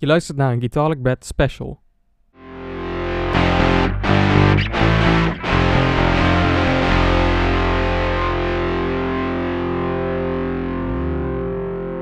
Je 0.00 0.06
luistert 0.06 0.36
naar 0.36 0.52
een 0.52 0.60
Guitaric 0.60 1.02
Bed 1.02 1.24
special. 1.24 1.80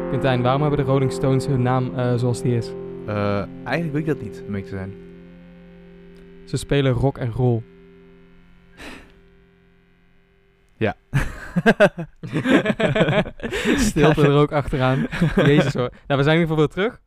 Quintijn, 0.09 0.43
waarom 0.43 0.61
hebben 0.61 0.79
de 0.79 0.85
Rolling 0.85 1.13
Stones 1.13 1.47
hun 1.47 1.63
naam 1.63 1.95
eh, 1.95 2.17
zoals 2.17 2.43
die 2.43 2.57
is? 2.57 2.73
Eh, 3.07 3.45
eigenlijk 3.65 3.93
weet 3.93 3.97
ik 3.97 4.07
dat 4.07 4.21
niet, 4.21 4.43
om 4.47 4.63
te 4.63 4.69
zijn. 4.69 4.95
Ze 6.45 6.57
spelen 6.57 6.93
rock 6.93 7.19
en 7.19 7.33
roll. 7.33 7.63
Ja. 10.77 10.97
Stilte 13.89 14.23
er 14.23 14.37
ook 14.37 14.53
achteraan. 14.53 15.07
Jezus 15.37 15.75
hoor. 15.75 15.91
Nou, 16.07 16.21
we 16.21 16.23
zijn 16.23 16.37
in 16.37 16.41
ieder 16.41 16.41
geval 16.41 16.57
weer 16.57 16.69
terug. 16.69 17.01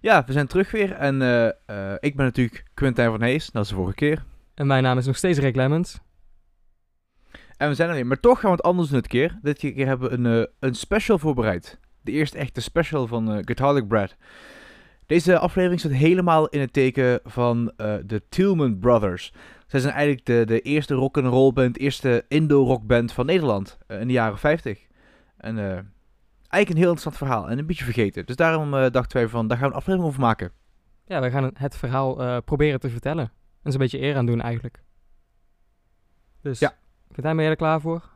Ja, 0.00 0.24
we 0.26 0.32
zijn 0.32 0.46
terug 0.46 0.70
weer. 0.70 0.92
En 0.92 1.22
eh, 1.22 1.46
eh, 1.46 1.96
ik 1.98 2.16
ben 2.16 2.24
natuurlijk 2.24 2.64
Quintijn 2.74 3.10
van 3.10 3.22
Hees, 3.22 3.50
dat 3.50 3.62
is 3.62 3.68
de 3.68 3.74
vorige 3.74 3.94
keer. 3.94 4.24
En 4.54 4.66
mijn 4.66 4.82
naam 4.82 4.98
is 4.98 5.06
nog 5.06 5.16
steeds 5.16 5.38
Rick 5.38 5.56
Lemmens. 5.56 5.98
En 7.56 7.68
we 7.68 7.74
zijn 7.74 7.88
er 7.88 7.94
weer. 7.94 8.06
Maar 8.06 8.20
toch 8.20 8.40
gaan 8.40 8.50
we 8.50 8.56
het 8.56 8.64
anders 8.64 8.88
doen 8.88 9.00
dit 9.00 9.08
keer. 9.08 9.38
Dit 9.42 9.58
keer 9.58 9.86
hebben 9.86 10.10
we 10.10 10.16
een, 10.16 10.42
eh, 10.42 10.46
een 10.58 10.74
special 10.74 11.18
voorbereid. 11.18 11.78
De 12.02 12.12
eerste 12.12 12.38
echte 12.38 12.60
special 12.60 13.06
van 13.06 13.28
uh, 13.30 13.38
Guitaric 13.44 13.88
Brad. 13.88 14.16
Deze 15.06 15.38
aflevering 15.38 15.80
staat 15.80 15.92
helemaal 15.92 16.48
in 16.48 16.60
het 16.60 16.72
teken 16.72 17.20
van 17.24 17.72
de 18.06 18.22
Tillman 18.28 18.78
Brothers. 18.78 19.32
Zij 19.66 19.80
zijn 19.80 19.92
eigenlijk 19.92 20.26
de, 20.26 20.44
de 20.46 20.60
eerste 20.60 20.94
rock 20.94 21.18
and 21.18 21.26
roll 21.26 21.52
band, 21.52 21.78
eerste 21.78 22.24
Indo-rock 22.28 22.86
band 22.86 23.12
van 23.12 23.26
Nederland 23.26 23.78
in 23.88 24.06
de 24.06 24.12
jaren 24.12 24.38
50. 24.38 24.86
En 25.36 25.56
eigenlijk 26.50 26.70
een 26.70 26.76
heel 26.76 26.94
interessant 26.94 27.16
verhaal 27.16 27.50
en 27.50 27.58
een 27.58 27.66
beetje 27.66 27.84
vergeten. 27.84 28.26
Dus 28.26 28.36
daarom 28.36 28.70
dachten 28.70 29.16
wij 29.16 29.28
van, 29.28 29.48
daar 29.48 29.56
gaan 29.56 29.66
we 29.68 29.72
een 29.72 29.80
aflevering 29.80 30.08
over 30.08 30.20
maken. 30.20 30.52
Ja, 31.04 31.20
wij 31.20 31.30
gaan 31.30 31.50
het 31.54 31.76
verhaal 31.76 32.42
proberen 32.42 32.80
te 32.80 32.90
vertellen. 32.90 33.32
En 33.62 33.72
ze 33.72 33.78
een 33.78 33.84
beetje 33.84 34.00
eer 34.00 34.16
aan 34.16 34.26
doen 34.26 34.40
eigenlijk. 34.40 34.82
Dus 36.42 36.58
ja. 36.58 36.74
ben 37.08 37.36
jij 37.36 37.48
er 37.48 37.56
klaar 37.56 37.80
voor? 37.80 38.08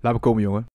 Laat 0.00 0.12
me 0.12 0.18
komen, 0.18 0.42
jongen. 0.42 0.66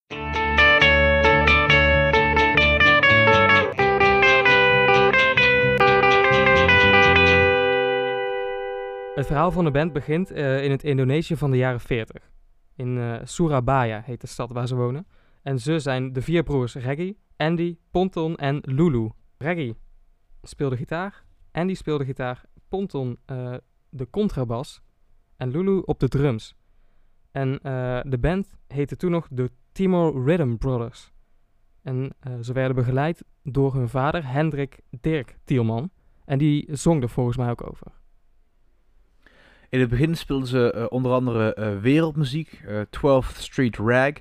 Het 9.16 9.26
verhaal 9.26 9.52
van 9.52 9.66
de 9.66 9.72
band 9.72 9.94
begint 9.94 10.32
uh, 10.32 10.64
in 10.64 10.72
het 10.72 10.84
Indonesië 10.84 11.38
van 11.38 11.52
de 11.52 11.58
jaren 11.58 11.80
40. 11.80 12.30
In 12.76 12.98
uh, 12.98 13.16
Surabaya 13.24 14.02
heet 14.06 14.22
de 14.22 14.28
stad 14.28 14.52
waar 14.52 14.68
ze 14.68 14.76
wonen. 14.76 15.08
En 15.48 15.60
ze 15.60 15.80
zijn 15.80 16.14
de 16.14 16.22
vier 16.22 16.44
broers 16.44 16.76
Reggie, 16.76 17.18
Andy, 17.38 17.78
Ponton 17.92 18.36
en 18.36 18.60
Lulu. 18.62 19.10
Reggie 19.38 19.76
speelde 20.42 20.78
gitaar, 20.78 21.24
Andy 21.52 21.74
speelde 21.74 22.06
gitaar, 22.06 22.44
Ponton 22.70 23.18
uh, 23.32 23.54
de 23.90 24.10
contrabas 24.10 24.82
en 25.38 25.52
Lulu 25.52 25.82
op 25.86 26.00
de 26.00 26.08
drums. 26.08 26.56
En 27.32 27.60
de 28.10 28.18
band 28.20 28.58
heette 28.68 28.96
toen 28.96 29.12
nog 29.12 29.28
de 29.32 29.52
Timor 29.72 30.24
Rhythm 30.26 30.56
Brothers. 30.56 31.12
En 31.82 32.16
ze 32.42 32.54
werden 32.54 32.76
begeleid 32.76 33.24
door 33.44 33.74
hun 33.74 33.90
vader 33.90 34.28
Hendrik 34.32 34.80
Dirk 35.02 35.38
Tielman. 35.44 35.90
En 36.26 36.38
die 36.38 36.76
zong 36.76 37.04
er 37.04 37.10
volgens 37.10 37.38
mij 37.38 37.50
ook 37.50 37.68
over. 37.68 37.92
In 39.70 39.80
het 39.80 39.90
begin 39.90 40.16
speelden 40.16 40.48
ze 40.48 40.88
onder 40.90 41.12
andere 41.12 41.78
wereldmuziek, 41.82 42.62
uh, 42.66 42.82
12th 42.82 43.38
Street 43.38 43.78
Rag. 43.78 44.14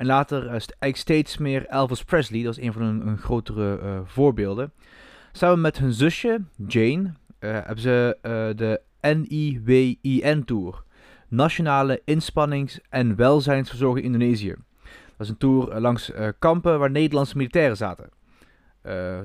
En 0.00 0.06
later 0.06 0.48
eigenlijk 0.48 0.96
steeds 0.96 1.38
meer 1.38 1.66
Elvis 1.66 2.04
Presley, 2.04 2.42
dat 2.42 2.58
is 2.58 2.64
een 2.64 2.72
van 2.72 2.82
hun, 2.82 3.18
grotere 3.18 4.02
voorbeelden. 4.04 4.72
Samen 5.32 5.60
met 5.60 5.78
hun 5.78 5.92
zusje, 5.92 6.40
Jane, 6.66 7.12
hebben 7.38 7.80
ze 7.80 8.18
de 8.56 8.80
NIWIN 9.00 10.44
Tour. 10.44 10.82
Nationale 11.28 12.02
Inspannings- 12.04 12.80
en 12.88 13.16
Welzijnsverzorging 13.16 14.04
Indonesië. 14.04 14.54
Dat 15.16 15.26
is 15.26 15.28
een 15.28 15.38
tour 15.38 15.80
langs 15.80 16.12
kampen 16.38 16.78
waar 16.78 16.90
Nederlandse 16.90 17.36
militairen 17.36 17.76
zaten. 17.76 18.08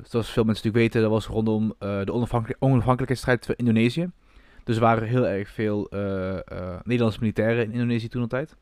zoals 0.04 0.32
veel 0.32 0.44
mensen 0.44 0.66
natuurlijk 0.68 0.76
weten, 0.76 1.02
dat 1.02 1.12
was 1.12 1.28
rondom 1.28 1.76
de 1.80 2.14
onafhankelijk 2.14 2.64
onafhankelijkheidsstrijd 2.64 3.46
van 3.46 3.56
Indonesië. 3.58 4.10
Dus 4.64 4.76
er 4.76 4.82
waren 4.82 5.08
heel 5.08 5.28
erg 5.28 5.50
veel 5.50 5.88
Nederlandse 6.84 7.20
militairen 7.20 7.64
in 7.64 7.72
Indonesië 7.72 8.08
toen 8.08 8.22
altijd. 8.22 8.56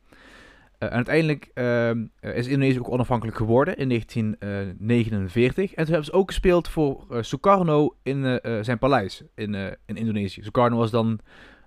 Uh, 0.83 0.89
en 0.89 0.95
uiteindelijk 0.95 1.51
ehm, 1.53 2.05
is 2.19 2.47
Indonesië 2.47 2.79
ook 2.79 2.91
onafhankelijk 2.91 3.38
geworden 3.38 3.77
in 3.77 3.89
1949. 3.89 5.69
En 5.69 5.83
toen 5.83 5.94
hebben 5.94 6.11
ze 6.11 6.17
ook 6.17 6.27
gespeeld 6.27 6.67
voor 6.67 7.05
Sukarno 7.21 7.95
in 8.01 8.39
zijn 8.61 8.77
paleis 8.79 9.23
in, 9.35 9.53
in 9.85 9.95
Indonesië. 9.95 10.43
Sukarno 10.43 10.77
was 10.77 10.91
dan 10.91 11.19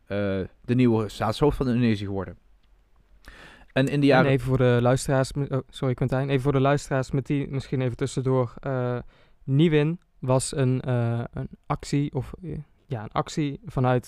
de 0.06 0.75
nieuwe 0.75 1.09
staatshoofd 1.09 1.56
van 1.56 1.69
Indonesië 1.69 2.05
geworden. 2.05 2.38
En 3.72 3.88
in 3.88 4.00
de 4.00 4.06
jaren... 4.06 4.26
En 4.26 4.32
even 4.32 4.47
voor 4.47 4.59
de 4.59 4.78
luisteraars, 4.81 5.32
oh, 5.32 5.59
sorry 5.69 5.94
Quintijn, 5.94 6.28
even 6.28 6.43
voor 6.43 6.53
de 6.53 6.60
luisteraars 6.60 7.10
met 7.10 7.26
die 7.26 7.49
misschien 7.49 7.81
even 7.81 7.97
tussendoor. 7.97 8.55
Niwin 9.44 10.00
was 10.19 10.56
een, 10.56 10.91
een 11.32 11.49
actie 11.66 12.15
of 12.15 12.32
ja, 12.87 13.03
een 13.03 13.12
actie 13.12 13.60
vanuit 13.66 14.06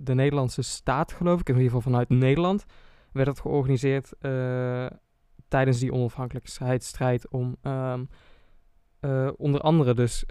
de 0.00 0.14
Nederlandse 0.14 0.62
staat, 0.62 1.12
geloof 1.12 1.40
ik, 1.40 1.48
in 1.48 1.54
ieder 1.54 1.70
geval 1.70 1.90
vanuit 1.92 2.08
Nederland, 2.08 2.66
werd 3.12 3.28
het 3.28 3.40
georganiseerd 3.40 4.12
uh, 4.20 4.86
tijdens 5.48 5.78
die 5.78 5.92
onafhankelijkheidsstrijd 5.92 7.28
om 7.28 7.56
um, 7.62 8.08
uh, 9.00 9.30
onder 9.36 9.60
andere 9.60 9.94
dus 9.94 10.24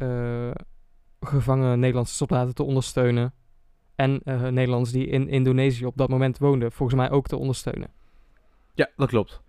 gevangen 1.20 1.80
Nederlandse 1.80 2.16
soldaten 2.16 2.56
te 2.56 2.64
ondersteunen 2.64 3.34
en 3.96 4.22
Nederlanders 4.26 4.92
die 4.92 5.08
in 5.08 5.30
Indonesië 5.30 5.86
op 5.86 5.98
dat 5.98 6.10
moment 6.10 6.38
woonden, 6.38 6.72
volgens 6.72 7.00
mij 7.00 7.12
ook 7.12 7.28
te 7.28 7.38
ondersteunen. 7.38 7.90
Ja, 8.74 8.90
dat 8.96 9.10
klopt. 9.10 9.42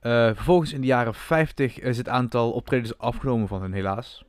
vervolgens 0.00 0.72
in 0.72 0.80
de 0.80 0.86
jaren 0.86 1.14
50 1.14 1.78
is 1.78 1.96
het 1.96 2.08
aantal 2.08 2.52
optredens 2.52 2.98
afgenomen 2.98 3.48
van 3.48 3.62
hen 3.62 3.72
helaas. 3.72 4.24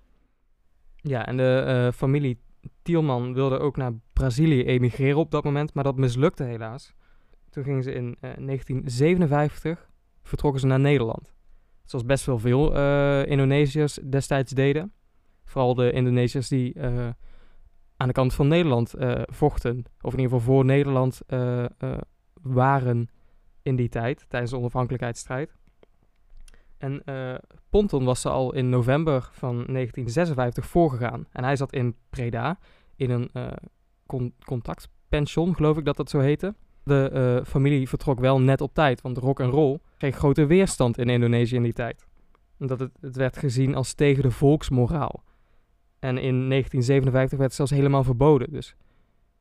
Ja, 0.95 1.25
en 1.25 1.37
de 1.37 1.91
familie 1.95 2.39
Tielman 2.81 3.33
wilde 3.33 3.59
ook 3.59 3.77
naar 3.77 3.93
Brazilië 4.13 4.63
emigreren 4.63 5.19
op 5.19 5.31
dat 5.31 5.43
moment, 5.43 5.73
maar 5.73 5.83
dat 5.83 5.95
mislukte 5.95 6.43
helaas. 6.43 6.93
Toen 7.55 7.63
gingen 7.63 7.83
ze 7.83 7.93
in 7.93 8.05
uh, 8.05 8.21
1957, 8.21 9.89
vertrokken 10.23 10.61
ze 10.61 10.67
naar 10.67 10.79
Nederland. 10.79 11.33
Zoals 11.83 12.05
best 12.05 12.25
wel 12.25 12.39
veel 12.39 12.75
uh, 12.75 13.25
Indonesiërs 13.25 13.93
destijds 13.93 14.51
deden. 14.51 14.93
Vooral 15.43 15.75
de 15.75 15.91
Indonesiërs 15.91 16.47
die 16.47 16.73
uh, 16.75 17.09
aan 17.97 18.07
de 18.07 18.13
kant 18.13 18.33
van 18.33 18.47
Nederland 18.47 18.93
vochten, 19.25 19.83
of 20.01 20.13
in 20.13 20.19
ieder 20.19 20.37
geval 20.37 20.53
voor 20.53 20.65
Nederland 20.65 21.21
waren 22.41 23.09
in 23.61 23.75
die 23.75 23.89
tijd, 23.89 24.25
tijdens 24.29 24.51
de 24.51 24.57
onafhankelijkheidsstrijd. 24.57 25.55
En 26.77 27.03
Ponton 27.69 28.03
was 28.03 28.21
ze 28.21 28.29
al 28.29 28.53
in 28.53 28.69
november 28.69 29.29
van 29.31 29.53
1956 29.55 30.65
voorgegaan. 30.65 31.27
En 31.31 31.43
hij 31.43 31.55
zat 31.55 31.73
in 31.73 31.95
Preda 32.09 32.59
in 32.95 33.09
een 33.09 33.29
uh, 33.33 33.47
con 34.05 34.33
contactpension, 34.45 35.55
geloof 35.55 35.77
ik 35.77 35.85
dat 35.85 35.97
dat 35.97 36.09
zo 36.09 36.19
heette. 36.19 36.55
De 36.85 37.09
uh, 37.13 37.45
familie 37.45 37.89
vertrok 37.89 38.19
wel 38.19 38.41
net 38.41 38.61
op 38.61 38.73
tijd, 38.73 39.01
want 39.01 39.17
rock 39.17 39.39
en 39.39 39.49
roll 39.49 39.79
kreeg 39.97 40.15
grote 40.15 40.45
weerstand 40.45 40.97
in 40.97 41.09
Indonesië 41.09 41.55
in 41.55 41.63
die 41.63 41.73
tijd. 41.73 42.05
Omdat 42.59 42.79
het, 42.79 42.91
het 43.01 43.15
werd 43.15 43.37
gezien 43.37 43.75
als 43.75 43.93
tegen 43.93 44.23
de 44.23 44.31
volksmoraal. 44.31 45.23
En 45.99 46.17
in 46.17 46.49
1957 46.49 47.37
werd 47.37 47.49
het 47.49 47.53
zelfs 47.53 47.71
helemaal 47.71 48.03
verboden. 48.03 48.51
Dus 48.51 48.67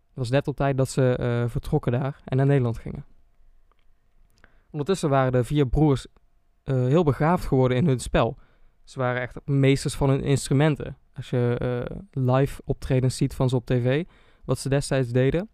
het 0.09 0.15
was 0.15 0.31
net 0.31 0.49
op 0.49 0.57
tijd 0.57 0.77
dat 0.77 0.89
ze 0.89 1.45
vertrokken 1.49 1.93
daar 1.93 2.21
en 2.25 2.37
naar 2.37 2.47
Nederland 2.47 2.79
gingen. 2.79 3.05
Ondertussen 4.71 5.09
waren 5.09 5.33
de 5.33 5.45
vier 5.45 5.67
broers 5.67 6.07
uh, 6.65 6.75
heel 6.75 7.05
begaafd 7.05 7.47
geworden 7.47 7.77
in 7.77 7.87
hun 7.87 8.01
spel. 8.01 8.37
Ze 8.85 8.99
waren 8.99 9.21
echt 9.23 9.41
meesters 9.45 9.95
van 9.95 10.11
hun 10.11 10.23
instrumenten. 10.23 10.97
Als 11.13 11.31
je 11.31 11.85
live 12.11 12.63
optredens 12.65 13.17
ziet 13.17 13.35
van 13.35 13.49
ze 13.49 13.57
op 13.57 13.67
tv, 13.67 14.05
wat 14.45 14.59
ze 14.59 14.69
destijds 14.69 15.11
deden, 15.11 15.49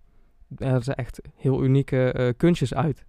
hadden 0.56 0.82
ze 0.82 0.94
echt 0.94 1.20
heel 1.34 1.64
unieke 1.64 2.14
uh, 2.16 2.28
kunstjes 2.36 2.74
uit. 2.74 3.04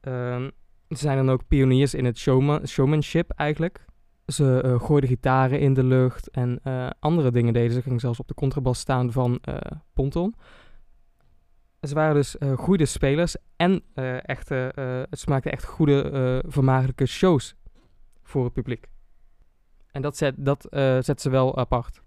Um, 0.00 0.50
ze 0.88 0.96
zijn 0.96 1.16
dan 1.16 1.30
ook 1.30 1.46
pioniers 1.46 1.94
in 1.94 2.04
het 2.04 2.18
showman, 2.18 2.66
showmanship 2.66 3.30
eigenlijk. 3.30 3.84
Ze 4.26 4.62
uh, 4.64 4.80
gooiden 4.80 5.08
gitaren 5.08 5.60
in 5.60 5.74
de 5.74 5.84
lucht 5.84 6.30
en 6.30 6.60
andere 6.98 7.30
dingen 7.30 7.52
deden. 7.52 7.72
Ze 7.72 7.82
gingen 7.82 8.00
zelfs 8.00 8.20
op 8.20 8.28
de 8.28 8.34
contrabas 8.34 8.78
staan 8.78 9.12
van 9.12 9.40
Ponton. 9.92 10.34
Ze 11.80 11.94
waren 11.94 12.14
dus 12.14 12.36
goede 12.56 12.86
spelers 12.86 13.36
en 13.56 13.82
echte, 14.22 14.72
ze 15.10 15.24
maakten 15.28 15.52
echt 15.52 15.64
goede, 15.64 16.42
vermakelijke 16.46 17.06
shows 17.06 17.54
voor 18.22 18.44
het 18.44 18.52
publiek. 18.52 18.86
En 19.90 20.02
dat 20.02 20.16
zet, 20.16 20.34
dat, 20.38 20.66
zet 21.00 21.20
ze 21.20 21.30
wel 21.30 21.56
apart. 21.56 22.02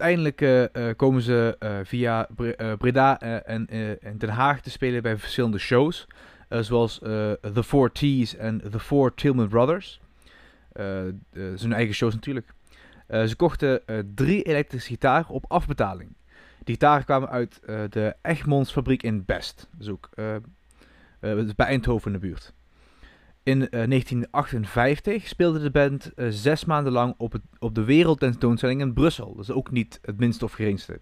Uiteindelijk 0.00 0.40
eh, 0.40 0.88
eh, 0.88 0.96
komen 0.96 1.22
ze 1.22 1.56
eh, 1.58 1.78
via 1.82 2.28
Bre- 2.30 2.76
Breda 2.76 3.20
en, 3.20 3.66
en 4.00 4.18
Den 4.18 4.28
Haag 4.28 4.60
te 4.60 4.70
spelen 4.70 5.02
bij 5.02 5.16
verschillende 5.16 5.58
shows. 5.58 6.06
zoals 6.48 6.98
The 6.98 7.62
Four 7.64 7.92
T's 7.92 8.36
en 8.36 8.70
The 8.70 8.80
Four 8.80 9.14
Tillman 9.14 9.48
Brothers. 9.48 10.00
Zijn 11.54 11.72
eigen 11.72 11.94
shows 11.94 12.14
natuurlijk. 12.14 12.52
Ze 13.08 13.34
kochten 13.36 13.82
drie 14.14 14.42
elektrische 14.42 14.88
gitaren 14.88 15.28
op 15.28 15.44
afbetaling. 15.48 16.16
Die 16.64 16.74
gitaren 16.74 17.04
kwamen 17.04 17.28
uit 17.28 17.60
de 17.90 18.14
Egmonds 18.22 18.72
fabriek 18.72 19.02
in 19.02 19.24
Best. 19.24 19.68
Ook 19.90 20.08
dat 21.20 21.46
is 21.46 21.54
bij 21.54 21.66
Eindhoven 21.66 22.12
in 22.12 22.20
de 22.20 22.26
buurt. 22.26 22.54
In 23.46 23.62
eh, 23.62 23.88
1958 23.88 25.26
speelde 25.26 25.58
de 25.58 25.70
band 25.70 26.12
eh, 26.14 26.26
zes 26.30 26.64
maanden 26.64 26.92
lang 26.92 27.14
op, 27.16 27.34
op 27.58 27.74
de 27.74 27.84
wereldtentoonstelling 27.84 28.80
in 28.80 28.92
Brussel. 28.92 29.34
Dat 29.34 29.44
is 29.44 29.50
ook 29.50 29.70
niet 29.70 29.98
het 30.02 30.18
minste 30.18 30.44
of 30.44 30.52
geringste. 30.52 31.00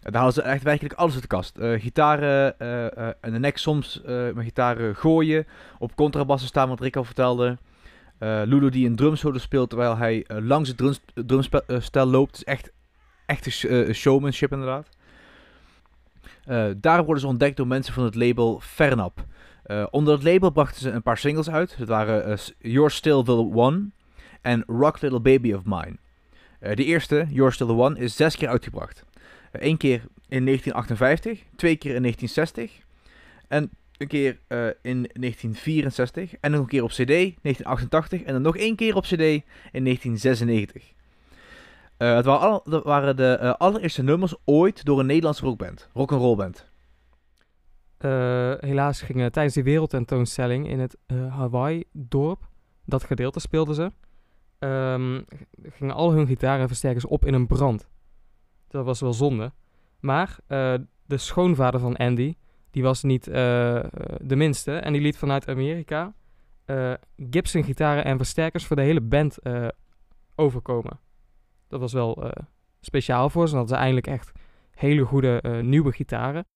Daar 0.00 0.14
halen 0.14 0.32
ze 0.32 0.42
echt 0.42 0.62
werkelijk 0.62 0.94
alles 0.94 1.12
uit 1.12 1.22
de 1.22 1.28
kast. 1.28 1.58
Eh, 1.58 1.80
gitaren 1.80 2.58
eh, 2.58 2.84
eh, 2.86 3.14
en 3.20 3.32
de 3.32 3.38
nek 3.38 3.58
soms 3.58 4.02
eh, 4.02 4.32
met 4.34 4.44
gitaren 4.44 4.96
gooien. 4.96 5.46
Op 5.78 5.96
contrabassen 5.96 6.48
staan, 6.48 6.68
wat 6.68 6.80
Rick 6.80 6.96
al 6.96 7.04
vertelde. 7.04 7.58
Eh 8.18 8.42
Lulu 8.44 8.70
die 8.70 8.86
een 8.86 8.96
drumsolo 8.96 9.38
speelt 9.38 9.68
terwijl 9.68 9.96
hij 9.96 10.24
eh, 10.26 10.36
langs 10.40 10.68
het 10.68 10.76
drums, 10.78 11.00
drumstel 11.14 12.06
loopt. 12.06 12.36
Is 12.36 12.44
echt, 12.44 12.72
echt 13.26 13.64
eh, 13.64 13.92
showmanship 13.92 14.52
inderdaad. 14.52 14.88
Eh, 16.44 16.66
daar 16.76 17.04
worden 17.04 17.20
ze 17.20 17.28
ontdekt 17.28 17.56
door 17.56 17.66
mensen 17.66 17.94
van 17.94 18.04
het 18.04 18.14
label 18.14 18.60
Fernap. 18.60 19.24
Eh, 19.66 19.86
onder 19.90 20.14
het 20.14 20.22
label 20.22 20.50
brachten 20.50 20.80
ze 20.80 20.90
een 20.90 21.02
paar 21.02 21.18
singles 21.18 21.50
uit. 21.50 21.74
Dat 21.78 21.88
waren 21.88 22.24
eh, 22.24 22.38
You're 22.58 22.90
Still 22.90 23.22
the 23.22 23.32
One 23.32 23.90
en 24.42 24.64
Rock 24.66 25.00
Little 25.00 25.20
Baby 25.20 25.52
of 25.52 25.64
Mine. 25.64 25.96
Eh, 26.60 26.76
de 26.76 26.84
eerste, 26.84 27.26
You're 27.30 27.52
Still 27.52 27.66
the 27.66 27.72
One, 27.72 27.98
is 27.98 28.16
zes 28.16 28.36
keer 28.36 28.48
uitgebracht. 28.48 29.04
Eén 29.52 29.76
keer 29.76 30.02
in 30.28 30.44
1958, 30.44 31.42
twee 31.56 31.76
keer 31.76 31.94
in 31.94 32.02
1960 32.02 32.84
en 33.48 33.70
een 33.98 34.06
keer 34.06 34.38
in 34.82 35.10
1964 35.12 36.34
en 36.40 36.50
nog 36.50 36.60
een 36.60 36.66
keer 36.66 36.82
op 36.82 36.90
CD 36.90 37.06
1988 37.06 38.22
en 38.22 38.32
dan 38.32 38.42
nog 38.42 38.56
één 38.56 38.76
keer 38.76 38.96
op 38.96 39.02
CD 39.02 39.10
in 39.72 39.84
1996. 39.84 40.82
Eh, 41.96 42.14
het 42.16 42.24
waren, 42.24 42.60
dat 42.64 42.84
waren 42.84 43.16
de 43.16 43.56
allereerste 43.58 44.02
nummers 44.02 44.34
ooit 44.44 44.84
door 44.84 45.00
een 45.00 45.06
Nederlandse 45.06 45.44
rockband, 45.44 45.88
rock'n'roll 45.92 46.36
band. 46.36 46.66
Eh, 48.06 48.52
helaas 48.58 49.02
gingen 49.02 49.32
tijdens 49.32 49.54
die 49.54 49.64
wereldtentoonstelling 49.64 50.68
in 50.68 50.80
het 50.80 50.96
eh, 51.06 51.36
Hawaii-dorp, 51.36 52.48
dat 52.84 53.04
gedeelte 53.04 53.40
speelden 53.40 53.74
ze, 53.74 53.92
ehm, 54.58 55.22
gingen 55.62 55.94
al 55.94 56.12
hun 56.12 56.26
gitaren 56.26 56.60
en 56.60 56.68
versterkers 56.68 57.06
op 57.06 57.24
in 57.24 57.34
een 57.34 57.46
brand. 57.46 57.88
Dat 58.68 58.84
was 58.84 59.00
wel 59.00 59.12
zonde. 59.12 59.52
Maar 60.00 60.38
eh, 60.46 60.74
de 61.06 61.16
schoonvader 61.16 61.80
van 61.80 61.96
Andy, 61.96 62.34
die 62.70 62.82
was 62.82 63.02
niet 63.02 63.24
de 63.24 64.36
minste. 64.36 64.76
En 64.76 64.92
die 64.92 65.02
liet 65.02 65.18
vanuit 65.18 65.48
Amerika 65.48 66.14
Gibson 67.30 67.64
gitaren 67.64 68.04
en 68.04 68.16
versterkers 68.16 68.66
voor 68.66 68.76
de 68.76 68.82
hele 68.82 69.00
band 69.00 69.38
overkomen. 70.34 71.00
Dat 71.68 71.80
was 71.80 71.92
wel 71.92 72.30
speciaal 72.80 73.30
voor 73.30 73.48
ze. 73.48 73.56
Hadden 73.56 73.74
ze 73.74 73.80
eindelijk 73.80 74.06
echt 74.06 74.32
hele 74.70 75.04
goede 75.04 75.60
nieuwe 75.62 75.92
gitaren. 75.92 76.46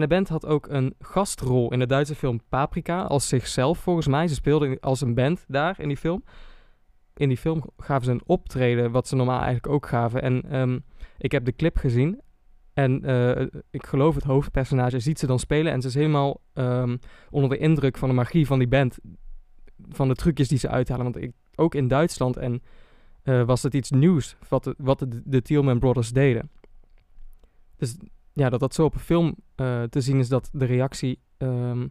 De 0.00 0.06
band 0.06 0.28
had 0.28 0.46
ook 0.46 0.68
een 0.68 0.94
gastrol 0.98 1.72
in 1.72 1.78
de 1.78 1.86
Duitse 1.86 2.14
film 2.14 2.40
Paprika 2.48 3.02
als 3.02 3.28
zichzelf 3.28 3.78
volgens 3.78 4.06
mij. 4.06 4.28
Ze 4.28 4.34
speelden 4.34 4.80
als 4.80 5.00
een 5.00 5.14
band 5.14 5.44
daar 5.48 5.80
in 5.80 5.88
die 5.88 5.96
film. 5.96 6.24
In 7.16 7.28
die 7.28 7.36
film 7.36 7.64
gaven 7.76 8.04
ze 8.04 8.10
een 8.10 8.22
optreden 8.26 8.90
wat 8.90 9.08
ze 9.08 9.16
normaal 9.16 9.40
eigenlijk 9.40 9.66
ook 9.66 9.86
gaven. 9.86 10.22
En 10.22 10.42
ehm, 10.50 10.78
ik 11.18 11.32
heb 11.32 11.44
de 11.44 11.56
clip 11.56 11.76
gezien. 11.76 12.20
En 12.72 13.04
eh, 13.04 13.46
ik 13.70 13.86
geloof 13.86 14.14
het 14.14 14.24
hoofdpersonage 14.24 15.00
ziet 15.00 15.18
ze 15.18 15.26
dan 15.26 15.38
spelen. 15.38 15.72
En 15.72 15.80
ze 15.80 15.88
is 15.88 15.94
helemaal 15.94 16.40
ehm, 16.52 16.96
onder 17.30 17.50
de 17.50 17.58
indruk 17.58 17.98
van 17.98 18.08
de 18.08 18.14
magie 18.14 18.46
van 18.46 18.58
die 18.58 18.68
band. 18.68 18.98
Van 19.88 20.08
de 20.08 20.14
trucjes 20.14 20.48
die 20.48 20.58
ze 20.58 20.68
uithalen. 20.68 21.04
Want 21.04 21.16
ik, 21.16 21.32
ook 21.54 21.74
in 21.74 21.88
Duitsland 21.88 22.36
en, 22.36 22.62
eh, 23.22 23.44
was 23.44 23.62
het 23.62 23.74
iets 23.74 23.90
nieuws 23.90 24.36
wat 24.48 24.64
de, 24.64 24.74
wat 24.78 25.06
de 25.24 25.42
Thielman 25.42 25.78
Brothers 25.78 26.10
deden. 26.10 26.50
Dus 27.76 27.96
ja, 28.40 28.48
dat 28.48 28.60
dat 28.60 28.74
zo 28.74 28.84
op 28.84 28.94
een 28.94 29.00
film 29.00 29.34
eh, 29.54 29.82
te 29.82 30.00
zien 30.00 30.18
is 30.18 30.28
dat 30.28 30.48
de 30.52 30.64
reactie 30.64 31.20
ehm, 31.36 31.88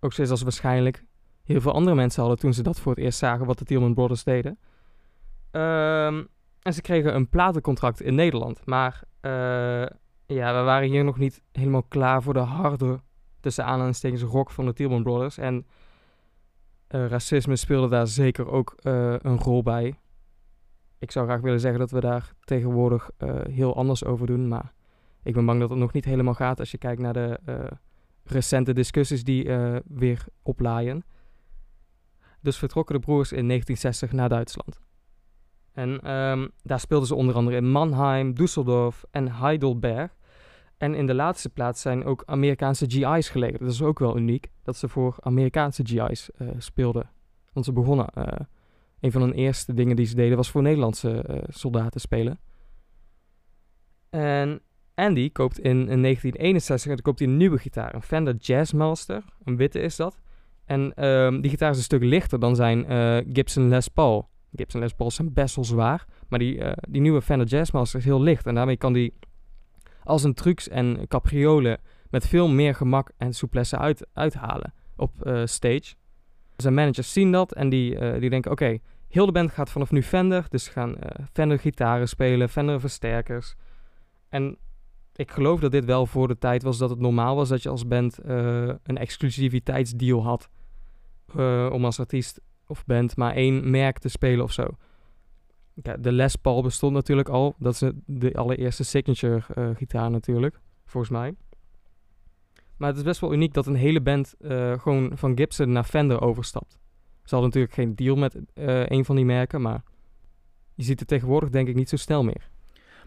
ook 0.00 0.12
zo 0.12 0.22
is 0.22 0.30
als 0.30 0.42
waarschijnlijk 0.42 1.06
heel 1.42 1.60
veel 1.60 1.72
andere 1.72 1.96
mensen 1.96 2.20
hadden 2.20 2.40
toen 2.40 2.54
ze 2.54 2.62
dat 2.62 2.80
voor 2.80 2.92
het 2.94 3.04
eerst 3.04 3.18
zagen 3.18 3.46
wat 3.46 3.58
de 3.58 3.64
Thielman 3.64 3.94
Brothers 3.94 4.24
deden. 4.24 4.58
Ehm, 5.50 6.24
en 6.62 6.74
ze 6.74 6.80
kregen 6.80 7.14
een 7.14 7.28
platencontract 7.28 8.00
in 8.00 8.14
Nederland. 8.14 8.66
Maar 8.66 9.02
eh, 9.20 9.86
ja, 10.26 10.58
we 10.58 10.62
waren 10.64 10.88
hier 10.88 11.04
nog 11.04 11.18
niet 11.18 11.42
helemaal 11.52 11.82
klaar 11.82 12.22
voor 12.22 12.34
de 12.34 12.38
harde, 12.38 13.00
tussen 13.40 13.64
aanhalingstekens, 13.64 14.22
rock 14.22 14.50
van 14.50 14.64
de 14.64 14.72
Thielman 14.72 15.02
Brothers. 15.02 15.38
En 15.38 15.66
eh, 16.86 17.06
racisme 17.06 17.56
speelde 17.56 17.88
daar 17.88 18.06
zeker 18.06 18.50
ook 18.50 18.74
een 19.22 19.38
rol 19.38 19.62
bij. 19.62 19.98
Ik 20.98 21.10
zou 21.10 21.26
graag 21.26 21.40
willen 21.40 21.60
zeggen 21.60 21.80
dat 21.80 21.90
we 21.90 22.00
daar 22.00 22.32
tegenwoordig 22.44 23.10
heel 23.50 23.76
anders 23.76 24.04
over 24.04 24.26
doen, 24.26 24.48
maar 24.48 24.72
ik 25.22 25.34
ben 25.34 25.46
bang 25.46 25.60
dat 25.60 25.70
het 25.70 25.78
nog 25.78 25.92
niet 25.92 26.04
helemaal 26.04 26.34
gaat 26.34 26.58
als 26.58 26.70
je 26.70 26.78
kijkt 26.78 27.00
naar 27.00 27.12
de 27.12 27.40
eh, 27.44 27.64
recente 28.24 28.72
discussies 28.72 29.24
die 29.24 29.48
eh, 29.48 29.76
weer 29.86 30.24
oplaaien. 30.42 31.04
Dus 32.40 32.56
vertrokken 32.56 32.94
de 32.94 33.00
broers 33.00 33.32
in 33.32 33.46
1960 33.48 34.12
naar 34.12 34.28
Duitsland. 34.28 34.80
En 35.72 36.00
ehm, 36.00 36.48
daar 36.62 36.80
speelden 36.80 37.08
ze 37.08 37.14
onder 37.14 37.34
andere 37.34 37.56
in 37.56 37.70
Mannheim, 37.70 38.34
Düsseldorf 38.34 39.10
en 39.10 39.32
Heidelberg. 39.32 40.16
En 40.76 40.94
in 40.94 41.06
de 41.06 41.14
laatste 41.14 41.48
plaats 41.48 41.80
zijn 41.80 42.04
ook 42.04 42.22
Amerikaanse 42.26 42.90
GI's 42.90 43.28
gelegen. 43.28 43.58
Dat 43.58 43.70
is 43.72 43.82
ook 43.82 43.98
wel 43.98 44.16
uniek, 44.16 44.50
dat 44.62 44.76
ze 44.76 44.88
voor 44.88 45.16
Amerikaanse 45.20 45.86
GI's 45.86 46.30
eh, 46.30 46.48
speelden. 46.58 47.10
Want 47.52 47.66
ze 47.66 47.72
begonnen, 47.72 48.06
een 49.00 49.12
van 49.12 49.20
hun 49.20 49.32
eerste 49.32 49.74
dingen 49.74 49.96
die 49.96 50.06
ze 50.06 50.14
deden 50.14 50.36
was 50.36 50.50
voor 50.50 50.62
Nederlandse 50.62 51.44
soldaten 51.48 52.00
spelen. 52.00 52.40
En 54.10 54.62
Andy 54.94 55.32
koopt 55.32 55.58
in, 55.58 55.88
in 55.88 56.02
1961 56.02 56.90
en 56.90 56.94
dan 56.94 57.04
koopt 57.04 57.18
hij 57.18 57.28
een 57.28 57.36
nieuwe 57.36 57.58
gitaar, 57.58 57.94
een 57.94 58.02
Fender 58.02 58.34
Jazzmaster, 58.34 59.24
een 59.44 59.56
witte 59.56 59.80
is 59.80 59.96
dat. 59.96 60.18
En 60.64 60.94
ehm, 60.94 61.40
die 61.40 61.50
gitaar 61.50 61.70
is 61.70 61.76
een 61.76 61.82
stuk 61.82 62.02
lichter 62.02 62.38
dan 62.38 62.56
zijn 62.56 62.86
eh, 62.86 63.16
Gibson 63.32 63.68
Les 63.68 63.88
Paul. 63.88 64.28
Gibson 64.54 64.80
Les 64.80 64.92
Pauls 64.92 65.14
zijn 65.14 65.32
best 65.32 65.54
wel 65.54 65.64
zwaar, 65.64 66.06
maar 66.28 66.38
die, 66.38 66.60
eh, 66.60 66.72
die 66.88 67.00
nieuwe 67.00 67.22
Fender 67.22 67.46
Jazzmaster 67.46 67.98
is 67.98 68.04
heel 68.04 68.22
licht. 68.22 68.46
En 68.46 68.54
daarmee 68.54 68.76
kan 68.76 68.92
die 68.92 69.14
als 70.04 70.24
een 70.24 70.34
trucs 70.34 70.68
en 70.68 71.08
capriolen 71.08 71.80
met 72.10 72.26
veel 72.26 72.48
meer 72.48 72.74
gemak 72.74 73.10
en 73.16 73.32
souplesse 73.32 73.78
uit, 73.78 74.06
uithalen 74.12 74.74
op 74.96 75.22
eh, 75.22 75.42
stage. 75.44 75.94
Zijn 76.56 76.74
managers 76.74 77.12
zien 77.12 77.32
dat 77.32 77.52
en 77.52 77.68
die, 77.68 78.18
die 78.18 78.30
denken, 78.30 78.50
oké, 78.50 78.78
heel 79.08 79.26
de 79.26 79.32
band 79.32 79.52
gaat 79.52 79.70
vanaf 79.70 79.90
nu 79.90 80.02
Fender. 80.02 80.46
Dus 80.48 80.68
gaan 80.68 80.96
Fender 81.32 81.58
gitaren 81.58 82.08
spelen, 82.08 82.48
Fender 82.48 82.80
versterkers. 82.80 83.54
En 84.28 84.58
ik 85.14 85.30
geloof 85.30 85.60
dat 85.60 85.70
dit 85.70 85.84
wel 85.84 86.06
voor 86.06 86.28
de 86.28 86.38
tijd 86.38 86.62
was 86.62 86.78
dat 86.78 86.90
het 86.90 86.98
normaal 86.98 87.36
was 87.36 87.48
dat 87.48 87.62
je 87.62 87.68
als 87.68 87.86
band 87.86 88.18
eh, 88.18 88.68
een 88.82 88.98
exclusiviteitsdeal 88.98 90.24
had. 90.24 90.48
eh, 91.36 91.68
om 91.72 91.84
als 91.84 92.00
artiest 92.00 92.40
of 92.66 92.84
band 92.84 93.16
maar 93.16 93.34
één 93.34 93.70
merk 93.70 93.98
te 93.98 94.08
spelen 94.08 94.44
of 94.44 94.52
zo. 94.52 94.76
De 95.74 96.12
Les 96.12 96.36
Paul 96.36 96.62
bestond 96.62 96.92
natuurlijk 96.92 97.28
al. 97.28 97.54
Dat 97.58 97.72
is 97.72 97.92
de 98.06 98.34
allereerste 98.34 98.84
signature 98.84 99.42
eh, 99.54 99.70
gitaar 99.74 100.10
natuurlijk, 100.10 100.60
volgens 100.84 101.12
mij. 101.12 101.34
Maar 102.76 102.88
het 102.88 102.98
is 102.98 103.04
best 103.04 103.20
wel 103.20 103.32
uniek 103.32 103.54
dat 103.54 103.66
een 103.66 103.74
hele 103.74 104.00
band 104.00 104.34
gewoon 104.78 105.12
van 105.14 105.36
Gibson 105.36 105.72
naar 105.72 105.84
Fender 105.84 106.20
overstapt. 106.20 106.78
Ze 107.22 107.34
hadden 107.34 107.44
natuurlijk 107.44 107.74
geen 107.74 107.94
deal 107.94 108.16
met 108.16 108.38
een 108.88 109.04
van 109.04 109.16
die 109.16 109.24
merken, 109.24 109.60
maar 109.62 109.82
je 110.74 110.82
ziet 110.84 110.98
het 110.98 111.08
tegenwoordig 111.08 111.50
denk 111.50 111.68
ik 111.68 111.74
niet 111.74 111.88
zo 111.88 111.96
snel 111.96 112.24
meer. 112.24 112.51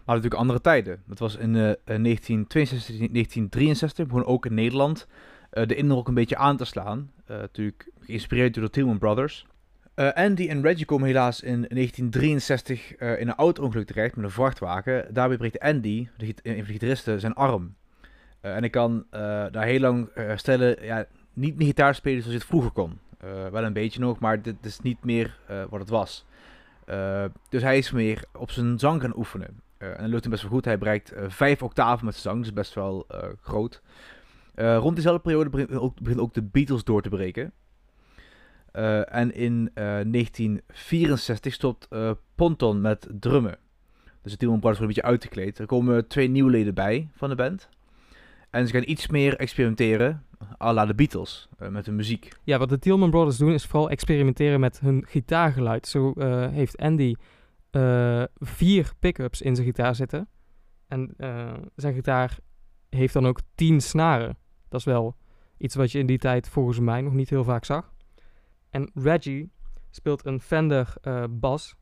Maar 0.06 0.14
natuurlijk 0.14 0.40
andere 0.40 0.60
tijden. 0.60 1.02
Dat 1.06 1.18
was 1.18 1.36
in 1.36 1.54
eh, 1.54 1.60
1962, 1.84 2.96
1963, 2.96 4.06
begon 4.06 4.24
ook 4.24 4.46
in 4.46 4.54
Nederland 4.54 5.06
eh, 5.50 5.66
de 5.66 5.74
indruk 5.74 6.08
een 6.08 6.14
beetje 6.14 6.36
aan 6.36 6.56
te 6.56 6.64
slaan. 6.64 7.10
Eh, 7.26 7.36
natuurlijk 7.36 7.88
geïnspireerd 8.00 8.54
door 8.54 8.64
de 8.64 8.70
Tillman 8.70 8.98
Brothers. 8.98 9.46
Eh, 9.94 10.12
Andy 10.12 10.48
en 10.48 10.62
Reggie 10.62 10.84
komen 10.84 11.06
helaas 11.06 11.40
in 11.40 11.66
1963 11.68 12.94
eh, 12.94 13.20
in 13.20 13.28
een 13.28 13.34
auto-ongeluk 13.34 13.86
terecht 13.86 14.16
met 14.16 14.24
een 14.24 14.30
vrachtwagen. 14.30 15.14
Daarbij 15.14 15.36
breekt 15.36 15.58
Andy, 15.58 16.08
de, 16.16 16.26
een 16.26 16.56
van 16.56 16.64
de 16.64 16.72
gitaristen, 16.72 17.20
zijn 17.20 17.34
arm. 17.34 17.74
En 18.40 18.64
ik 18.64 18.70
kan 18.70 19.06
daar 19.10 19.64
heel 19.64 19.80
lang 19.80 20.08
stellen, 20.34 20.84
ja, 20.84 21.06
niet 21.32 21.56
meer 21.56 21.66
gitaar 21.66 21.94
spelen 21.94 22.18
zoals 22.22 22.32
je 22.32 22.38
het 22.38 22.48
vroeger 22.48 22.70
kon. 22.70 22.98
Wel 23.50 23.64
een 23.64 23.72
beetje 23.72 24.00
nog, 24.00 24.18
maar 24.18 24.42
dit 24.42 24.56
is 24.62 24.80
niet 24.80 25.04
meer 25.04 25.38
wat 25.70 25.80
het 25.80 25.88
was. 25.88 26.26
Dus 27.48 27.62
hij 27.62 27.78
is 27.78 27.90
meer 27.90 28.24
op 28.32 28.50
zijn 28.50 28.78
zang 28.78 29.00
gaan 29.00 29.16
oefenen. 29.16 29.60
En 29.78 29.96
dat 29.96 30.08
lukt 30.08 30.22
hem 30.22 30.30
best 30.30 30.42
wel 30.42 30.52
goed. 30.52 30.64
Hij 30.64 30.78
bereikt 30.78 31.12
vijf 31.28 31.62
octaven 31.62 32.04
met 32.04 32.14
zang, 32.14 32.40
dus 32.40 32.52
best 32.52 32.74
wel 32.74 33.06
groot. 33.40 33.82
rond 34.54 34.94
diezelfde 34.94 35.22
periode 35.22 35.50
beginnen 35.50 35.80
ook, 35.80 36.00
begint 36.00 36.20
ook 36.20 36.34
de 36.34 36.42
Beatles 36.42 36.84
door 36.84 37.02
te 37.02 37.08
breken. 37.08 37.52
en 39.04 39.34
in 39.34 39.70
1964 39.74 41.52
stopt 41.52 41.88
Ponton 42.34 42.80
met 42.80 43.08
drummen. 43.20 43.58
Dus 44.22 44.30
het 44.30 44.40
Tielman 44.40 44.60
Brothers 44.60 44.84
wordt 44.84 44.96
een 44.96 45.02
beetje 45.02 45.14
uitgekleed. 45.14 45.58
Er 45.58 45.66
komen 45.66 46.06
twee 46.06 46.28
nieuwe 46.28 46.50
leden 46.50 46.74
bij 46.74 47.08
van 47.14 47.28
de 47.28 47.34
band. 47.34 47.68
En 48.50 48.66
ze 48.66 48.72
gaan 48.72 48.82
iets 48.86 49.06
meer 49.06 49.36
experimenteren, 49.36 50.24
à 50.62 50.72
la 50.72 50.86
de 50.86 50.94
Beatles, 50.94 51.48
met 51.70 51.86
hun 51.86 51.96
muziek. 51.96 52.32
Ja, 52.44 52.58
wat 52.58 52.68
de 52.68 52.78
Tielman 52.78 53.10
Brothers 53.10 53.36
doen 53.36 53.52
is 53.52 53.66
vooral 53.66 53.90
experimenteren 53.90 54.60
met 54.60 54.80
hun 54.80 55.04
gitaargeluid. 55.08 55.86
Zo 55.86 56.12
heeft 56.50 56.76
Andy 56.76 57.14
uh, 57.76 58.22
vier 58.34 58.92
pick-ups 58.98 59.42
in 59.42 59.54
zijn 59.54 59.66
gitaar 59.66 59.94
zitten. 59.94 60.28
En 60.88 61.14
zijn 61.76 61.94
gitaar 61.94 62.38
heeft 62.88 63.12
dan 63.12 63.26
ook 63.26 63.40
tien 63.54 63.80
snaren. 63.80 64.38
Dat 64.68 64.80
is 64.80 64.86
wel 64.86 65.16
iets 65.58 65.74
wat 65.74 65.92
je 65.92 65.98
in 65.98 66.06
die 66.06 66.18
tijd 66.18 66.48
volgens 66.48 66.78
mij 66.78 67.00
nog 67.00 67.12
niet 67.12 67.30
heel 67.30 67.44
vaak 67.44 67.64
zag. 67.64 67.92
En 68.70 68.90
Reggie 68.94 69.50
speelt 69.90 70.26
een 70.26 70.40
Fender 70.40 70.94
bas. 71.30 71.74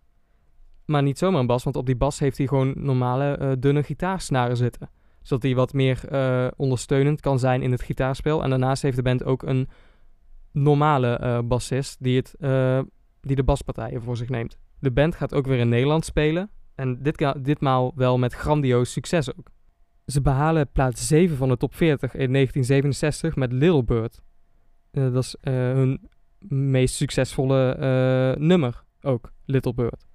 Maar 0.85 1.03
niet 1.03 1.19
zomaar 1.19 1.41
een 1.41 1.47
bas, 1.47 1.65
want 1.65 1.77
op 1.77 1.87
die 1.87 1.97
bas 1.97 2.19
heeft 2.19 2.39
hij 2.39 2.47
gewoon 2.47 2.73
normale 2.77 3.57
dunne 3.59 3.83
gitaarsnaren 3.83 4.57
zitten 4.57 4.91
zodat 5.23 5.43
hij 5.43 5.55
wat 5.55 5.73
meer 5.73 6.01
ondersteunend 6.57 7.21
kan 7.21 7.39
zijn 7.39 7.63
in 7.63 7.71
het 7.71 7.83
gitaarspel. 7.83 8.43
En 8.43 8.51
daarnaast 8.51 8.83
heeft 8.83 8.97
de 8.97 9.03
band 9.03 9.25
ook 9.25 9.43
een 9.43 9.69
normale 10.53 11.43
bassist 11.45 12.03
die, 12.03 12.17
het, 12.17 12.35
die 13.21 13.37
de 13.37 13.45
baspartijen 13.45 14.03
voor 14.03 14.17
zich 14.17 14.29
neemt. 14.29 14.59
De 14.85 14.91
band 14.91 15.15
gaat 15.15 15.35
ook 15.35 15.47
weer 15.47 15.59
in 15.59 15.69
Nederland 15.69 16.05
spelen. 16.05 16.51
En 16.75 17.03
dit, 17.03 17.33
ditmaal 17.37 17.93
wel 17.95 18.19
met 18.19 18.35
grandioos 18.35 18.93
succes 18.93 19.37
ook. 19.37 19.47
Ze 20.07 20.21
behalen 20.21 20.69
plaats 20.73 21.07
7 21.07 21.37
van 21.37 21.49
de 21.49 21.57
top 21.57 21.75
40 21.75 22.15
in 22.15 22.33
1967 22.33 23.37
met 23.37 23.53
Little 23.53 23.85
Bird. 23.85 24.23
dat 24.91 25.25
is 25.25 25.37
hun 25.41 26.09
meest 26.49 26.95
succesvolle 26.95 27.77
nummer 28.39 28.83
ook, 29.03 29.33
Little 29.45 29.75
Bird. 29.75 30.07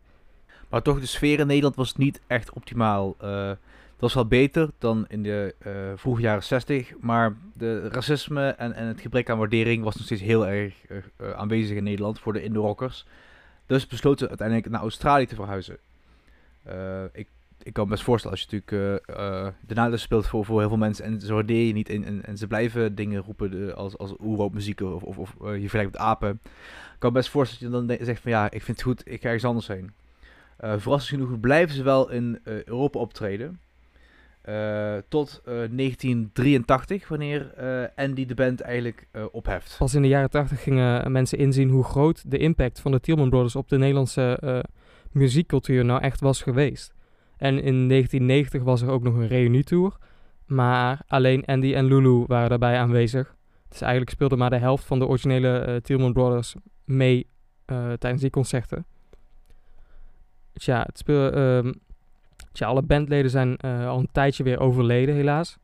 Maar 0.69 0.81
toch, 0.81 0.99
de 0.99 1.05
sfeer 1.05 1.39
in 1.39 1.47
Nederland 1.47 1.75
was 1.75 1.95
niet 1.95 2.21
echt 2.27 2.53
optimaal. 2.53 3.15
Dat 3.19 3.57
was 3.99 4.13
wel 4.13 4.27
beter 4.27 4.69
dan 4.77 5.05
in 5.07 5.23
de 5.23 5.55
uh, 5.67 5.73
vroege 5.95 6.21
jaren 6.21 6.43
60. 6.43 6.93
Maar 6.99 7.35
de 7.53 7.89
racisme 7.89 8.47
en, 8.49 8.73
en 8.73 8.87
het 8.87 9.01
gebrek 9.01 9.29
aan 9.29 9.37
waardering 9.37 9.83
was 9.83 9.95
nog 9.95 10.05
steeds 10.05 10.21
heel 10.21 10.47
erg 10.47 10.73
uh, 10.89 11.31
aanwezig 11.31 11.77
in 11.77 11.83
Nederland 11.83 12.19
voor 12.19 12.33
de 12.33 12.43
Indo-rockers. 12.43 13.05
Dus 13.69 13.87
besloten 13.87 14.19
ze 14.19 14.27
uiteindelijk 14.27 14.69
naar 14.69 14.81
Australië 14.81 15.25
te 15.25 15.35
verhuizen. 15.35 15.77
ik, 17.11 17.27
ik 17.63 17.73
kan 17.73 17.83
me 17.83 17.89
best 17.89 18.03
voorstellen 18.03 18.37
als 18.37 18.47
je 18.49 18.55
natuurlijk 18.55 19.05
de 19.67 19.73
nadeel 19.73 19.97
speelt 19.97 20.27
voor, 20.27 20.45
voor 20.45 20.59
heel 20.59 20.69
veel 20.69 20.77
mensen 20.77 21.05
en 21.05 21.21
ze 21.21 21.33
waardeer 21.33 21.67
je 21.67 21.73
niet 21.73 21.89
en, 21.89 22.25
en, 22.25 22.37
ze 22.37 22.47
blijven 22.47 22.95
dingen 22.95 23.21
roepen 23.21 23.75
als, 23.75 23.97
als 23.97 24.15
of, 24.15 25.03
of, 25.03 25.17
of 25.17 25.35
je 25.39 25.59
vergelijkt 25.59 25.91
met 25.91 26.01
apen. 26.01 26.39
Ik 26.43 26.99
kan 26.99 27.11
me 27.11 27.17
best 27.17 27.29
voorstellen 27.29 27.71
dat 27.71 27.81
je 27.81 27.97
dan 27.97 28.05
zegt 28.05 28.21
van 28.21 28.31
ja, 28.31 28.45
ik 28.45 28.63
vind 28.63 28.77
het 28.77 28.85
goed, 28.85 29.01
ik 29.05 29.21
ga 29.21 29.25
ergens 29.25 29.45
anders 29.45 29.67
heen. 29.67 29.91
verrassend 30.57 31.21
genoeg 31.21 31.39
blijven 31.39 31.75
ze 31.75 31.83
wel 31.83 32.09
in 32.09 32.39
Europa 32.43 32.99
optreden. 32.99 33.59
Uh, 34.49 34.97
tot 35.07 35.41
uh, 35.47 35.63
eh, 35.63 35.69
1983, 35.71 37.07
wanneer 37.07 37.53
uh, 37.59 37.87
Andy 37.95 38.25
de 38.25 38.33
band 38.33 38.61
eigenlijk 38.61 39.07
opheft. 39.31 39.75
Pas 39.77 39.93
in 39.93 40.01
de 40.01 40.07
jaren 40.07 40.29
80 40.29 40.63
gingen 40.63 41.11
mensen 41.11 41.37
inzien 41.37 41.69
hoe 41.69 41.83
groot 41.83 42.31
de 42.31 42.37
impact 42.37 42.79
van 42.79 42.91
de 42.91 42.99
Tielman 42.99 43.29
Brothers 43.29 43.55
op 43.55 43.69
de 43.69 43.77
Nederlandse 43.77 44.63
muziekcultuur 45.11 45.85
nou 45.85 46.01
echt 46.01 46.19
was 46.19 46.41
geweest. 46.41 46.93
En 47.37 47.53
in 47.53 47.87
1990 47.87 48.63
was 48.63 48.81
er 48.81 48.89
ook 48.89 49.03
nog 49.03 49.13
een 49.13 49.27
reunietour, 49.27 49.97
maar 50.45 51.01
alleen 51.07 51.45
Andy 51.45 51.73
en 51.73 51.85
Lulu 51.85 52.23
waren 52.27 52.49
daarbij 52.49 52.77
aanwezig. 52.77 53.35
Dus 53.67 53.81
eigenlijk 53.81 54.11
speelde 54.11 54.35
maar 54.35 54.49
de 54.49 54.57
helft 54.57 54.85
van 54.85 54.99
de 54.99 55.07
originele 55.07 55.79
Tielman 55.83 56.13
Brothers 56.13 56.55
mee 56.85 57.27
tijdens 57.97 58.21
die 58.21 58.29
concerten. 58.29 58.85
Tja, 60.53 60.83
het 60.85 60.97
speel, 60.97 61.31
ehm, 61.31 61.71
Tja, 62.59 62.67
alle 62.67 62.81
bandleden 62.81 63.31
zijn 63.31 63.57
uh, 63.65 63.87
al 63.87 63.99
een 63.99 64.09
tijdje 64.11 64.43
weer 64.43 64.59
overleden, 64.59 65.15
helaas. 65.15 65.57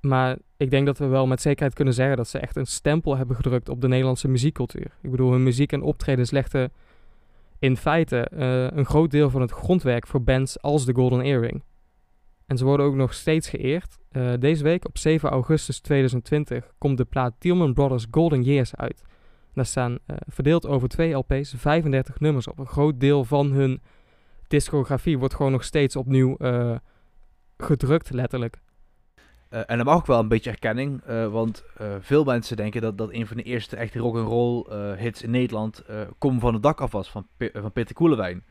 Maar 0.00 0.38
ik 0.56 0.70
denk 0.70 0.86
dat 0.86 0.98
we 0.98 1.06
wel 1.06 1.26
met 1.26 1.40
zekerheid 1.40 1.74
kunnen 1.74 1.94
zeggen 1.94 2.16
dat 2.16 2.28
ze 2.28 2.38
echt 2.38 2.56
een 2.56 2.66
stempel 2.66 3.16
hebben 3.16 3.36
gedrukt 3.36 3.68
op 3.68 3.80
de 3.80 3.88
Nederlandse 3.88 4.28
muziekcultuur. 4.28 4.96
Ik 5.02 5.10
bedoel, 5.10 5.32
hun 5.32 5.42
muziek 5.42 5.72
en 5.72 5.82
optredens 5.82 6.30
legden 6.30 6.72
in 7.58 7.76
feite 7.76 8.30
uh, 8.34 8.70
een 8.70 8.84
groot 8.84 9.10
deel 9.10 9.30
van 9.30 9.40
het 9.40 9.50
grondwerk 9.50 10.06
voor 10.06 10.22
bands 10.22 10.62
als 10.62 10.84
de 10.84 10.94
Golden 10.94 11.20
Earring. 11.20 11.62
En 12.46 12.56
ze 12.56 12.64
worden 12.64 12.86
ook 12.86 12.94
nog 12.94 13.14
steeds 13.14 13.48
geëerd. 13.48 13.98
Uh, 14.12 14.32
deze 14.38 14.62
week, 14.62 14.86
op 14.86 14.98
7 14.98 15.30
augustus 15.30 15.80
2020, 15.80 16.72
komt 16.78 16.96
de 16.96 17.04
plaat 17.04 17.34
Tielman 17.38 17.74
Brothers 17.74 18.06
Golden 18.10 18.42
Years 18.42 18.76
uit. 18.76 19.02
daar 19.54 19.66
staan 19.66 19.98
verdeeld 20.26 20.66
over 20.66 20.88
twee 20.88 21.12
LP's 21.12 21.54
35 21.56 22.20
nummers 22.20 22.48
op. 22.48 22.58
Een 22.58 22.66
groot 22.66 23.00
deel 23.00 23.24
van 23.24 23.52
hun 23.52 23.80
discografie 24.52 25.18
wordt 25.18 25.34
gewoon 25.34 25.52
nog 25.52 25.64
steeds 25.64 25.96
opnieuw 25.96 26.36
uh, 26.38 26.76
gedrukt, 27.58 28.10
letterlijk. 28.10 28.60
Uh, 29.50 29.60
en 29.66 29.76
dan 29.76 29.86
mag 29.86 29.96
ook 29.96 30.06
wel 30.06 30.18
een 30.18 30.28
beetje 30.28 30.50
erkenning, 30.50 31.02
uh, 31.08 31.26
want 31.28 31.64
veel 32.00 32.24
mensen 32.24 32.56
denken 32.56 32.80
dat, 32.80 32.98
dat 32.98 33.12
een 33.12 33.26
van 33.26 33.36
de 33.36 33.42
eerste 33.42 33.76
echte 33.76 33.98
rock'n'roll 33.98 34.66
hits 34.96 35.22
in 35.22 35.30
Nederland 35.30 35.84
Kom 36.18 36.40
van 36.40 36.52
het 36.52 36.62
dak 36.62 36.80
af 36.80 36.92
was 36.92 37.10
van, 37.10 37.26
van 37.38 37.72
Peter 37.72 37.94
Koelewijn. 37.94 38.44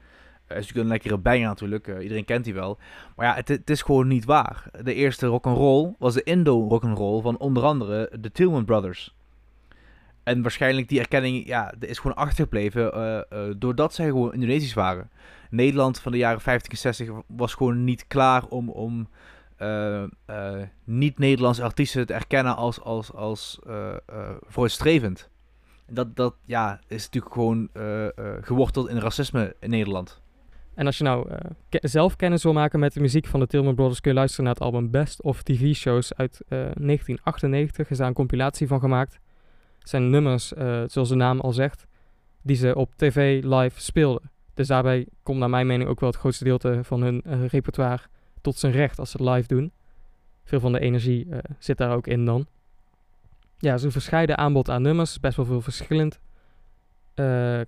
is 0.48 0.56
natuurlijk 0.56 0.78
een 0.78 0.88
lekkere 0.88 1.18
banger 1.18 1.48
natuurlijk, 1.48 1.88
iedereen 1.88 2.26
kent 2.26 2.44
die 2.44 2.54
wel. 2.54 2.78
Maar 3.16 3.26
ja, 3.26 3.36
het, 3.36 3.48
het 3.48 3.70
is 3.70 3.82
gewoon 3.82 4.08
niet 4.08 4.26
waar. 4.26 4.70
De 4.84 4.94
eerste 4.94 5.28
rock'n'roll 5.28 5.96
was 6.00 6.14
de 6.14 6.24
Indo 6.24 6.68
rock'n'roll 6.68 7.22
van 7.22 7.38
onder 7.38 7.64
andere 7.64 8.12
de 8.20 8.32
Tillman 8.32 8.66
Brothers. 8.66 9.16
En 10.24 10.42
waarschijnlijk 10.42 10.90
die 10.90 11.00
erkenning, 11.00 11.48
ja, 11.48 11.74
is 11.80 12.00
gewoon 12.00 12.18
achtergebleven 12.18 12.92
doordat 13.58 13.94
zij 13.94 14.06
gewoon 14.06 14.34
Indonesisch 14.34 14.74
waren. 14.74 15.10
Nederland 15.50 16.00
van 16.00 16.12
de 16.12 16.18
jaren 16.18 16.42
50 16.42 16.72
en 16.72 16.78
60 16.78 17.10
was 17.28 17.54
gewoon 17.54 17.84
niet 17.84 18.08
klaar 18.08 18.46
om, 18.46 18.70
om 18.70 19.08
uh, 19.60 20.04
niet-Nederlandse 20.84 21.64
artiesten 21.64 22.06
te 22.06 22.14
erkennen 22.14 22.56
als, 22.56 22.82
als, 22.82 23.14
als 23.14 23.60
vooruitstrevend. 24.48 25.30
Dat, 25.88 26.16
dat 26.16 26.36
ja, 26.46 26.80
is 26.88 27.04
natuurlijk 27.04 27.34
gewoon 27.34 27.70
geworteld 28.42 28.90
in 28.90 28.98
racisme 28.98 29.56
in 29.60 29.70
Nederland. 29.70 30.22
En 30.74 30.86
als 30.86 30.98
je 30.98 31.04
nou 31.04 31.28
zelf 31.70 32.16
kennis 32.16 32.44
wil 32.44 32.54
maken 32.54 32.80
met 32.80 32.94
de 32.94 33.00
muziek 33.00 33.28
van 33.28 33.40
de 33.40 33.48
Tillman 33.48 33.76
Brothers, 33.76 34.02
kun 34.02 34.12
je 34.12 34.18
luisteren 34.18 34.46
naar 34.46 34.54
het 34.54 34.64
album 34.64 34.92
Best 34.92 35.22
of 35.22 35.44
TV 35.44 35.74
Shows 35.76 36.14
uit 36.14 36.42
1998. 36.48 37.86
Er 37.86 37.92
is 37.92 37.98
daar 37.98 38.08
een 38.08 38.14
compilatie 38.14 38.68
van 38.68 38.80
gemaakt. 38.80 39.20
Het 39.82 39.90
zijn 39.90 40.10
nummers, 40.10 40.48
zoals 40.86 41.10
de 41.10 41.16
naam 41.16 41.40
al 41.40 41.52
zegt, 41.52 41.88
die 42.42 42.56
ze 42.56 42.76
op 42.76 42.96
tv 42.96 43.44
live 43.44 43.82
speelden. 43.82 44.32
Dus 44.54 44.68
daarbij 44.68 45.08
komt 45.24 45.40
naar 45.40 45.50
mijn 45.50 45.68
mening 45.68 45.90
ook 45.90 46.00
wel 46.00 46.10
het 46.10 46.18
grootste 46.18 46.44
gedeelte 46.44 46.80
van 46.84 47.02
hun 47.02 47.24
uh, 47.28 47.46
repertoire 47.46 48.02
tot 48.42 48.58
zijn 48.58 48.72
recht 48.72 49.00
als 49.00 49.12
ze 49.12 49.18
het 49.18 49.36
live 49.36 49.48
doen. 49.48 49.72
Veel 50.44 50.60
van 50.60 50.72
de 50.72 50.80
energie 50.80 51.26
uh, 51.26 51.38
zit 51.60 51.78
daar 51.78 51.96
ook 51.96 52.08
in 52.08 52.26
dan. 52.26 52.48
Ja, 53.58 53.78
zo'n 53.78 53.92
verscheiden 53.92 54.38
aanbod 54.38 54.70
aan 54.70 54.82
nummers, 54.82 55.20
best 55.20 55.36
wel 55.36 55.46
veel 55.46 55.62
verschillend. 55.62 56.20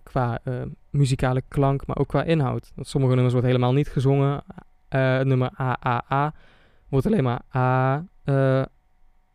Qua 0.04 0.42
muzikale 0.90 1.44
klank, 1.48 1.86
maar 1.86 1.98
ook 1.98 2.08
qua 2.08 2.24
inhoud. 2.24 2.72
Sommige 2.76 3.14
nummers 3.14 3.34
wordt 3.34 3.48
helemaal 3.48 3.74
niet 3.74 3.88
gezongen. 3.88 4.44
nummer 5.24 5.50
AAA 5.56 6.34
wordt 6.90 7.06
alleen 7.06 7.24
maar 7.24 7.42
A 7.56 8.06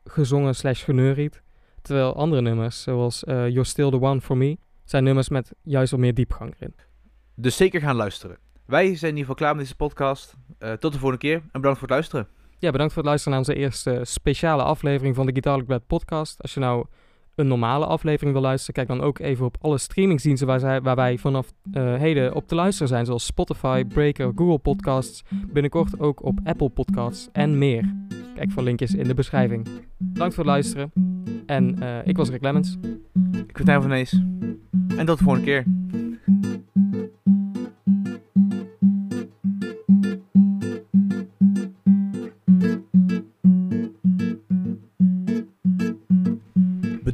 gezongen 0.04 0.54
slash 0.54 0.84
geneuried. 0.84 1.42
Terwijl 1.88 2.14
andere 2.14 2.42
nummers, 2.42 2.82
zoals 2.82 3.22
You're 3.26 3.64
Still 3.64 3.90
The 3.90 4.00
One 4.00 4.20
For 4.20 4.36
Me, 4.36 4.58
zijn 4.84 5.04
nummers 5.04 5.28
met 5.28 5.52
juist 5.62 5.90
wat 5.90 6.00
meer 6.00 6.14
diepgang 6.14 6.54
erin. 6.58 6.74
Dus 7.34 7.56
zeker 7.56 7.80
gaan 7.80 7.96
luisteren. 7.96 8.38
Wij 8.66 8.84
zijn 8.84 9.10
in 9.10 9.16
ieder 9.16 9.20
geval 9.20 9.34
klaar 9.34 9.56
met 9.56 9.64
deze 9.64 9.76
podcast. 9.76 10.36
Uh, 10.58 10.72
tot 10.72 10.92
de 10.92 10.98
volgende 10.98 11.24
keer 11.24 11.34
en 11.34 11.60
bedankt 11.60 11.78
voor 11.78 11.88
het 11.88 11.96
luisteren. 11.96 12.28
Ja, 12.58 12.70
bedankt 12.70 12.92
voor 12.92 13.02
het 13.02 13.10
luisteren 13.10 13.38
naar 13.38 13.48
onze 13.48 13.60
eerste 13.60 14.00
speciale 14.02 14.62
aflevering 14.62 15.14
van 15.14 15.26
de 15.26 15.32
Guitar 15.32 15.64
Bed 15.64 15.86
podcast. 15.86 16.42
Als 16.42 16.54
je 16.54 16.60
nou 16.60 16.86
een 17.38 17.46
normale 17.46 17.86
aflevering 17.86 18.32
wil 18.32 18.42
luisteren, 18.42 18.74
kijk 18.74 18.98
dan 18.98 19.06
ook 19.06 19.18
even 19.18 19.46
op 19.46 19.56
alle 19.60 19.78
streamingsdiensten 19.78 20.46
waar, 20.46 20.82
waar 20.82 20.96
wij 20.96 21.18
vanaf 21.18 21.52
uh, 21.72 21.94
heden 21.94 22.34
op 22.34 22.48
te 22.48 22.54
luisteren 22.54 22.88
zijn. 22.88 23.06
Zoals 23.06 23.24
Spotify, 23.24 23.84
Breaker, 23.84 24.32
Google 24.34 24.58
Podcasts, 24.58 25.24
binnenkort 25.52 26.00
ook 26.00 26.24
op 26.24 26.40
Apple 26.44 26.68
Podcasts 26.68 27.28
en 27.32 27.58
meer. 27.58 27.94
Kijk 28.34 28.50
voor 28.50 28.62
linkjes 28.62 28.94
in 28.94 29.08
de 29.08 29.14
beschrijving. 29.14 29.68
Bedankt 29.98 30.34
voor 30.34 30.44
het 30.44 30.52
luisteren 30.52 30.92
en 31.46 31.76
uh, 31.82 32.06
ik 32.06 32.16
was 32.16 32.30
Rick 32.30 32.42
Lemmens. 32.42 32.76
Ik 33.32 33.52
ben 33.52 33.64
Tijn 33.64 33.80
van 33.80 33.90
Nees. 33.90 34.12
En 34.96 35.06
tot 35.06 35.18
de 35.18 35.24
volgende 35.24 35.46
keer. 35.46 35.64